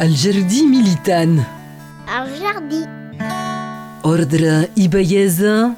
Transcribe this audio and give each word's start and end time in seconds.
El 0.00 0.14
jardí 0.16 0.62
militant. 0.66 1.38
El 2.16 2.28
jardí, 2.40 2.82
Ordre 4.06 4.68
i 4.76 4.86
bellesa, 4.88 5.74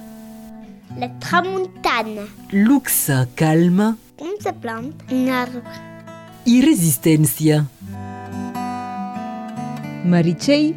la 0.98 1.08
tramuntana. 1.22 2.26
luxe, 2.52 3.26
calma 3.34 3.96
Com 4.18 4.34
se 4.42 4.52
plante 4.52 5.04
un 5.14 5.28
arbre? 5.30 5.62
i 6.44 6.60
resistència. 6.62 7.64
Meritxell 10.04 10.74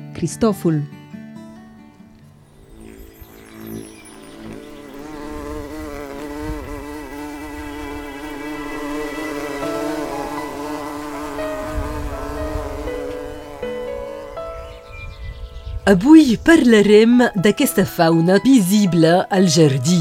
Avui 15.89 16.37
parlarem 16.37 17.23
d'aquesta 17.41 17.87
fauna 17.89 18.35
visible 18.43 19.15
al 19.33 19.47
jardí. 19.49 19.97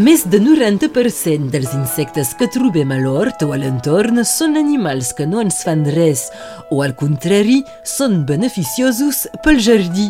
Més 0.00 0.24
de 0.24 0.40
90% 0.40 1.52
dels 1.52 1.76
insectes 1.76 2.32
que 2.40 2.48
trobem 2.48 2.88
a 2.88 2.96
l'hort 3.04 3.44
o 3.44 3.52
a 3.52 3.60
l'entorn 3.60 4.24
són 4.24 4.56
animals 4.56 5.12
que 5.12 5.28
no 5.28 5.44
ens 5.44 5.60
fan 5.60 5.84
res 5.92 6.30
o, 6.70 6.80
al 6.80 6.96
contrari, 6.96 7.60
són 7.84 8.22
beneficiosos 8.24 9.26
pel 9.44 9.60
jardí. 9.60 10.08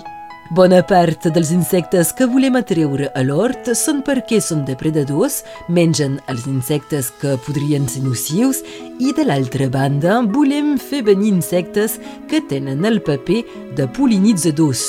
Bona 0.54 0.84
part 0.86 1.24
dels 1.34 1.48
insectes 1.50 2.12
que 2.14 2.28
volem 2.30 2.54
atreure 2.54 3.08
a 3.18 3.22
l'hort 3.26 3.72
són 3.74 4.04
perquè 4.06 4.36
són 4.38 4.60
depredadors, 4.68 5.40
mengen 5.66 6.20
els 6.30 6.44
insectes 6.46 7.08
que 7.18 7.32
podrien 7.42 7.88
ser 7.90 8.04
nocius 8.04 8.60
i, 9.02 9.10
de 9.16 9.24
l'altra 9.26 9.66
banda, 9.66 10.20
volem 10.36 10.76
fer 10.78 11.00
venir 11.08 11.32
insectes 11.32 11.96
que 12.30 12.38
tenen 12.52 12.86
el 12.86 13.00
paper 13.02 13.40
de 13.74 13.88
polinitzadors. 13.96 14.84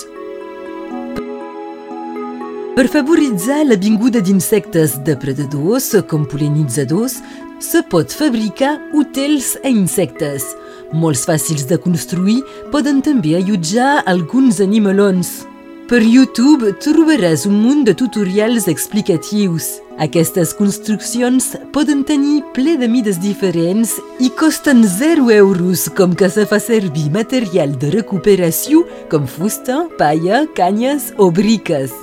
Per 2.76 2.86
favoritzar 2.92 3.64
la 3.66 3.80
vinguda 3.88 4.22
d'insectes 4.22 5.00
depredadors 5.08 5.90
com 6.12 6.30
polinitzadors, 6.30 7.18
se 7.58 7.82
pot 7.90 8.14
fabricar 8.14 8.76
hotels 8.94 9.56
a 9.64 9.74
insectes. 9.74 10.46
Molts 10.94 11.26
fàcils 11.26 11.66
de 11.66 11.82
construir 11.82 12.44
poden 12.70 13.02
també 13.02 13.34
allotjar 13.40 14.04
alguns 14.06 14.62
animalons. 14.62 15.55
Per 15.86 16.00
YouTube 16.02 16.72
trobaràs 16.82 17.44
un 17.46 17.60
munt 17.62 17.84
de 17.86 17.94
tutorials 17.94 18.66
explicatius. 18.72 19.68
Aquestes 20.02 20.56
construccions 20.58 21.52
poden 21.76 22.02
tenir 22.10 22.40
ple 22.56 22.74
de 22.82 22.90
mides 22.90 23.20
diferents 23.22 23.94
i 24.18 24.32
costen 24.34 24.82
0 24.82 25.30
euros, 25.36 25.86
com 25.94 26.18
que 26.18 26.32
se 26.34 26.48
fa 26.50 26.58
servir 26.58 27.06
material 27.14 27.78
de 27.78 27.94
recuperació 28.00 28.82
com 29.14 29.30
fusta, 29.30 29.84
palla, 30.02 30.48
canyes 30.58 31.12
o 31.22 31.30
briques. 31.30 31.94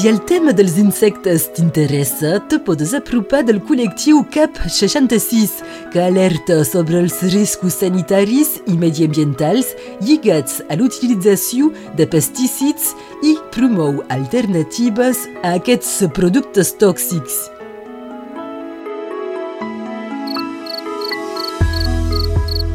Si 0.00 0.08
el 0.08 0.22
tema 0.24 0.54
dels 0.56 0.78
insectes 0.80 1.42
t'interessa, 1.52 2.38
te 2.48 2.56
podes 2.64 2.94
apropar 2.96 3.42
del 3.44 3.58
col·lectiu 3.68 4.22
CAP 4.32 4.56
66, 4.64 5.58
que 5.92 6.00
alerta 6.00 6.62
sobre 6.64 7.02
els 7.02 7.18
riscos 7.34 7.76
sanitaris 7.82 8.54
i 8.64 8.78
mediambientals 8.80 9.74
lligats 10.00 10.62
a 10.72 10.80
l'utilització 10.80 11.68
de 12.00 12.08
pesticides 12.08 12.94
i 13.20 13.36
promou 13.52 14.00
alternatives 14.08 15.26
a 15.42 15.58
aquests 15.60 15.98
productes 16.16 16.78
tòxics. 16.80 17.42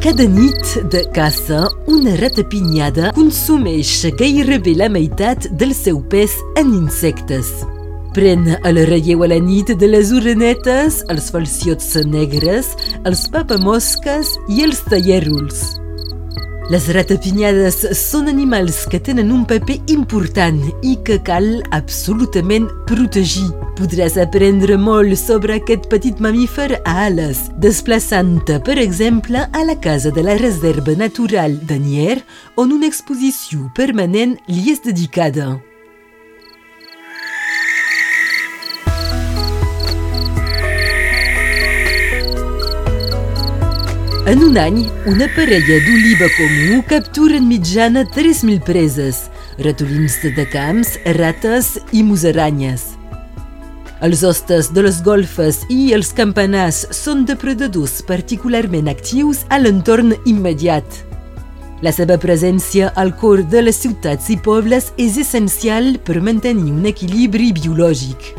Cada 0.06 0.22
nit 0.22 0.84
de 0.92 1.00
caça, 1.10 1.64
una 1.90 2.12
ratapinyada 2.20 3.08
consumeix 3.16 4.04
gairebé 4.14 4.76
la 4.78 4.86
meitat 4.86 5.48
del 5.58 5.72
seu 5.74 5.98
pes 5.98 6.36
en 6.54 6.70
insectes. 6.76 7.50
Pren 8.14 8.46
el 8.54 8.78
relleu 8.86 9.26
a 9.26 9.32
la 9.34 9.40
nit 9.42 9.74
de 9.74 9.90
les 9.90 10.14
orenetes, 10.14 11.00
els 11.10 11.26
falciots 11.34 11.90
negres, 12.06 12.70
els 13.02 13.26
papamosques 13.34 14.30
i 14.46 14.62
els 14.62 14.86
talleruls. 14.86 15.66
Les 16.70 16.86
ratapinyades 16.94 17.82
són 17.98 18.30
animals 18.30 18.84
que 18.86 19.02
tenen 19.02 19.34
un 19.34 19.42
paper 19.42 19.80
important 19.90 20.62
i 20.86 21.00
que 21.02 21.18
cal 21.18 21.56
absolutament 21.74 22.70
protegir. 22.86 23.50
Podràs 23.76 24.14
aprendre 24.16 24.78
molt 24.80 25.18
sobre 25.20 25.58
aquest 25.58 25.90
petit 25.92 26.16
mamífer 26.24 26.78
a 26.78 26.94
ales, 27.10 27.42
desplaçant-te, 27.60 28.56
per 28.64 28.78
exemple, 28.80 29.42
a 29.52 29.64
la 29.68 29.76
casa 29.76 30.08
de 30.16 30.24
la 30.24 30.38
Reserva 30.40 30.94
Natural 30.96 31.58
d'Anier, 31.68 32.22
on 32.56 32.72
una 32.72 32.88
exposició 32.88 33.68
permanent 33.76 34.38
li 34.48 34.72
és 34.72 34.80
dedicada. 34.80 35.58
En 44.26 44.40
un 44.42 44.56
any, 44.56 44.86
una 45.04 45.28
parella 45.36 45.82
d'oliva 45.84 46.32
comú 46.40 46.80
captura 46.88 47.36
en 47.36 47.44
mitjana 47.52 48.08
3.000 48.08 48.64
preses, 48.64 49.26
ratolins 49.60 50.22
de 50.24 50.48
camps, 50.48 50.96
rates 51.20 51.76
i 51.92 52.00
musaranyes. 52.02 52.95
Els 54.04 54.20
hostes 54.22 54.68
de 54.76 54.82
les 54.84 54.98
golfes 55.00 55.62
i 55.72 55.94
els 55.96 56.10
campanars 56.12 56.82
són 56.92 57.24
depredadors 57.24 58.02
particularment 58.04 58.90
actius 58.92 59.46
a 59.48 59.56
l'entorn 59.56 60.12
immediat. 60.28 60.84
La 61.80 61.92
seva 61.96 62.18
presència 62.20 62.90
al 63.00 63.14
cor 63.16 63.40
de 63.48 63.62
les 63.64 63.80
ciutats 63.80 64.28
i 64.32 64.36
pobles 64.36 64.90
és 65.00 65.16
essencial 65.20 65.96
per 66.04 66.20
mantenir 66.20 66.74
un 66.74 66.84
equilibri 66.92 67.50
biològic. 67.56 68.34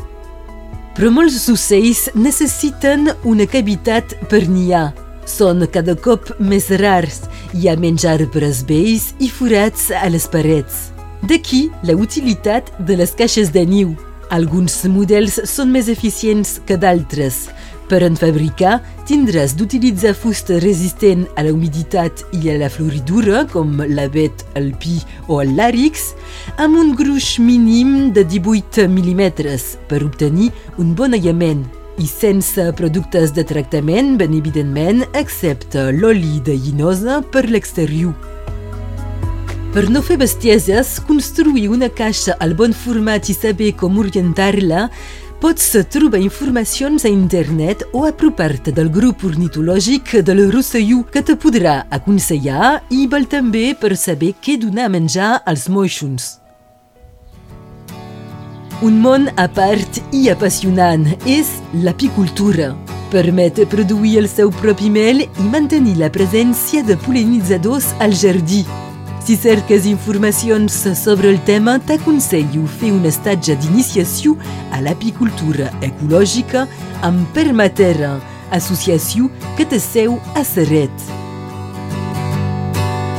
Però 0.93 1.09
molts 1.13 1.49
ocells 1.49 2.07
necessiten 2.13 3.11
una 3.25 3.49
cavitat 3.49 4.13
per 4.29 4.45
niar. 4.49 4.91
Són 5.25 5.65
cada 5.73 5.97
cop 5.97 6.35
més 6.39 6.69
rars. 6.81 7.23
Hi 7.53 7.69
ha 7.69 7.77
menys 7.77 8.05
arbres 8.05 8.61
vells 8.69 9.11
i 9.17 9.29
forats 9.29 9.89
a 9.89 10.05
les 10.09 10.29
parets. 10.29 10.91
D'aquí 11.25 11.67
la 11.85 11.97
utilitat 11.97 12.69
de 12.79 12.97
les 13.01 13.17
caixes 13.17 13.49
de 13.53 13.65
niu. 13.65 13.97
Alguns 14.29 14.81
models 14.91 15.37
són 15.47 15.71
més 15.71 15.87
eficients 15.87 16.57
que 16.67 16.75
d'altres. 16.75 17.45
Per 17.87 18.01
en 18.03 18.17
fabricar, 18.19 18.81
tindràs 19.07 19.53
d'utilitzar 19.55 20.11
fusta 20.19 20.57
resistent 20.59 21.23
a 21.39 21.45
la 21.47 21.53
humiditat 21.55 22.25
i 22.35 22.51
a 22.51 22.57
la 22.59 22.67
floridura, 22.67 23.45
com 23.47 23.79
l'avet, 23.87 24.43
el 24.59 24.73
pi 24.75 24.97
o 25.31 25.39
el 25.39 25.55
làrix, 25.55 26.11
amb 26.59 26.75
un 26.75 26.91
gruix 26.99 27.37
mínim 27.39 28.11
de 28.11 28.27
18 28.27 28.89
mm 28.91 29.23
per 29.87 30.03
obtenir 30.03 30.51
un 30.77 30.91
bon 30.91 31.15
aïllament 31.15 31.63
i 31.97 32.05
sense 32.11 32.67
productes 32.75 33.31
de 33.33 33.47
tractament, 33.47 34.17
ben 34.19 34.35
evidentment, 34.35 35.05
excepte 35.15 35.87
l'oli 35.95 36.41
de 36.43 36.59
llinosa 36.59 37.21
per 37.31 37.47
l'exterior. 37.47 38.36
Per 39.77 39.91
no 39.93 39.99
fer 40.01 40.15
bestieses, 40.17 40.95
construir 41.05 41.67
una 41.69 41.85
caixa 41.93 42.33
al 42.41 42.55
bon 42.57 42.71
format 42.73 43.27
i 43.29 43.33
saber 43.37 43.67
com 43.77 43.99
orientar-la, 44.01 44.87
pots 45.37 45.67
trobar 45.93 46.17
informacions 46.17 47.05
a 47.05 47.11
internet 47.13 47.83
o 47.93 48.01
apropar-te 48.09 48.73
del 48.73 48.89
grup 48.89 49.21
ornitològic 49.29 50.15
del 50.25 50.41
Rosselló 50.49 51.03
que 51.13 51.21
te 51.21 51.35
podrà 51.37 51.75
aconsellar 51.93 52.71
i 52.89 53.03
val 53.11 53.29
també 53.29 53.75
per 53.77 53.93
saber 53.93 54.31
què 54.41 54.57
donar 54.57 54.87
a 54.89 54.93
menjar 54.95 55.29
als 55.45 55.67
moixons. 55.69 56.25
Un 58.81 58.97
món 59.05 59.29
a 59.37 59.45
part 59.45 60.01
i 60.09 60.25
apassionant 60.33 61.05
és 61.29 61.53
l'apicultura. 61.85 62.73
Permet 63.13 63.61
produir 63.69 64.17
el 64.25 64.33
seu 64.33 64.49
propi 64.57 64.89
mel 64.89 65.27
i 65.27 65.49
mantenir 65.53 65.99
la 66.01 66.09
presència 66.09 66.81
de 66.81 66.97
polinitzadors 67.05 67.93
al 68.01 68.17
jardí. 68.17 68.65
Si 69.27 69.35
cerques 69.35 69.85
informacions 69.85 70.71
sobre 70.95 71.27
el 71.27 71.41
tema, 71.43 71.73
t'aconsello 71.83 72.63
fer 72.79 72.93
un 72.95 73.03
estatge 73.09 73.57
d'iniciació 73.59 74.37
a 74.71 74.79
l'apicultura 74.85 75.67
ecològica 75.83 76.63
amb 77.03 77.27
Permaterra, 77.35 78.15
associació 78.55 79.27
que 79.59 79.67
té 79.67 79.83
seu 79.83 80.15
a 80.31 80.47
Serret. 80.47 81.16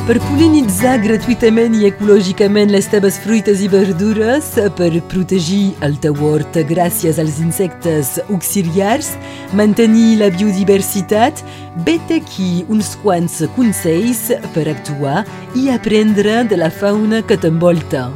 Per 0.09 0.17
polinitzar 0.25 0.95
gratuïtament 1.03 1.75
i 1.77 1.83
ecològicament 1.85 2.71
les 2.73 2.87
teves 2.89 3.19
fruites 3.21 3.61
i 3.61 3.67
verdures, 3.69 4.47
per 4.79 4.89
protegir 5.11 5.75
el 5.85 5.99
teu 6.01 6.17
hort 6.25 6.57
gràcies 6.71 7.21
als 7.21 7.43
insectes 7.45 8.15
auxiliars, 8.23 9.11
mantenir 9.53 10.17
la 10.23 10.31
biodiversitat, 10.33 11.45
vet 11.85 12.09
aquí 12.17 12.65
uns 12.73 12.95
quants 13.05 13.43
consells 13.53 14.31
per 14.57 14.65
actuar 14.73 15.27
i 15.53 15.69
aprendre 15.77 16.41
de 16.49 16.57
la 16.57 16.73
fauna 16.73 17.21
que 17.21 17.37
t'envolta. 17.37 18.09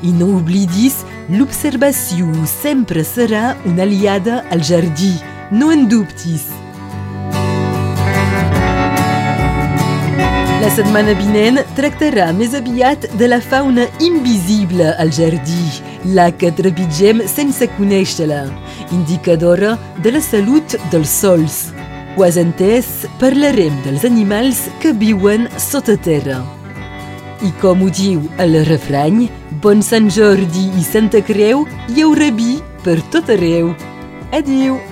I 0.00 0.16
no 0.16 0.32
oblidis, 0.40 1.02
l'observació 1.28 2.32
sempre 2.48 3.04
serà 3.04 3.50
una 3.68 3.84
aliada 3.84 4.46
al 4.48 4.64
jardí. 4.64 5.12
no 5.52 5.70
en 5.70 5.86
dubtis. 5.86 6.65
La 10.66 10.72
setmana 10.74 11.12
vinent 11.14 11.60
tractarà 11.76 12.24
més 12.34 12.50
aviat 12.58 13.04
de 13.20 13.26
la 13.28 13.36
fauna 13.38 13.84
invisible 14.02 14.88
al 14.98 15.12
jardí, 15.14 15.60
la 16.10 16.24
que 16.34 16.50
trepitgem 16.58 17.20
sense 17.30 17.68
conèixer-la, 17.76 18.40
indicadora 18.96 19.76
de 20.02 20.10
la 20.16 20.22
salut 20.26 20.74
dels 20.90 21.12
sols. 21.20 21.60
Has 22.18 22.40
entès? 22.42 22.88
Parlarem 23.22 23.78
dels 23.84 24.08
animals 24.10 24.64
que 24.82 24.90
viuen 25.04 25.46
sota 25.68 25.94
terra. 26.08 26.40
I 27.46 27.52
com 27.62 27.86
ho 27.86 27.92
diu 28.00 28.26
el 28.42 28.58
refrany, 28.66 29.28
bon 29.62 29.86
Sant 29.86 30.10
Jordi 30.10 30.66
i 30.74 30.82
Santa 30.90 31.22
Creu 31.30 31.62
hi 31.94 32.02
haurà 32.02 32.34
vi 32.34 32.58
per 32.82 32.98
tot 33.14 33.30
arreu. 33.38 33.70
Adiu! 34.34 34.82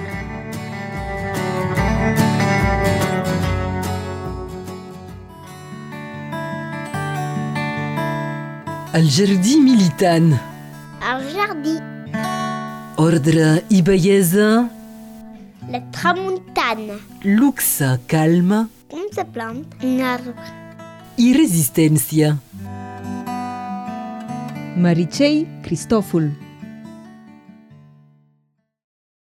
El 8.94 9.08
jardí 9.10 9.56
militant. 9.60 10.32
El 11.10 11.24
jardí. 11.34 11.74
Ordre 12.96 13.62
i 13.70 13.82
bellesa, 13.82 14.68
La 15.70 15.80
tramuntana. 15.90 16.94
luxe, 17.24 17.88
calme 18.06 18.66
Com 18.90 19.00
se 19.12 19.24
plante 19.24 19.76
un 19.86 20.00
arbre. 20.00 20.34
i 21.16 21.32
resistència. 21.34 22.36
Meritxell 24.76 25.46
Cristòfol. 25.62 26.30